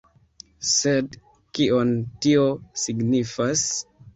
[0.69, 1.17] Sed
[1.59, 1.93] kion
[2.25, 2.49] tio
[2.85, 3.67] signifas?